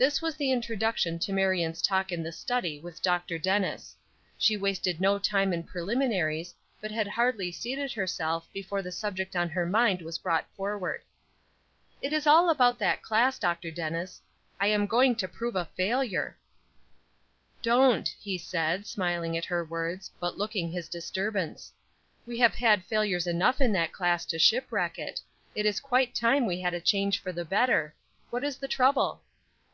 This 0.00 0.22
was 0.22 0.36
the 0.36 0.52
introduction 0.52 1.18
to 1.18 1.32
Marion's 1.32 1.82
talk 1.82 2.12
in 2.12 2.22
the 2.22 2.30
study 2.30 2.78
with 2.78 3.02
Dr. 3.02 3.36
Dennis. 3.36 3.96
She 4.38 4.56
wasted 4.56 5.00
no 5.00 5.18
time 5.18 5.52
in 5.52 5.64
preliminaries, 5.64 6.54
but 6.80 6.92
had 6.92 7.08
hardly 7.08 7.50
seated 7.50 7.90
herself 7.90 8.48
before 8.52 8.80
the 8.80 8.92
subject 8.92 9.34
on 9.34 9.48
her 9.48 9.66
mind 9.66 10.00
was 10.00 10.16
brought 10.16 10.46
forward. 10.54 11.02
"It 12.00 12.12
is 12.12 12.28
all 12.28 12.48
about 12.48 12.78
that 12.78 13.02
class, 13.02 13.40
Dr. 13.40 13.72
Dennis. 13.72 14.22
I 14.60 14.68
am 14.68 14.86
going 14.86 15.16
to 15.16 15.26
prove 15.26 15.56
a 15.56 15.64
failure." 15.64 16.38
"Don't," 17.60 18.06
he 18.20 18.38
said, 18.38 18.86
smiling 18.86 19.36
at 19.36 19.46
her 19.46 19.64
words, 19.64 20.12
but 20.20 20.38
looking 20.38 20.70
his 20.70 20.88
disturbance; 20.88 21.72
"we 22.24 22.38
have 22.38 22.54
had 22.54 22.84
failures 22.84 23.26
enough 23.26 23.60
in 23.60 23.72
that 23.72 23.90
class 23.92 24.24
to 24.26 24.38
shipwreck 24.38 24.96
it; 24.96 25.20
it 25.56 25.66
is 25.66 25.80
quite 25.80 26.14
time 26.14 26.46
we 26.46 26.60
had 26.60 26.72
a 26.72 26.80
change 26.80 27.18
for 27.18 27.32
the 27.32 27.44
better. 27.44 27.96
What 28.30 28.44
is 28.44 28.58
the 28.58 28.68
trouble?" 28.68 29.22